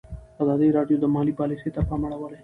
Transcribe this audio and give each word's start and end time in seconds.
ازادي 0.41 0.67
راډیو 0.77 0.97
د 1.01 1.05
مالي 1.15 1.33
پالیسي 1.39 1.69
ته 1.75 1.81
پام 1.87 2.01
اړولی. 2.07 2.39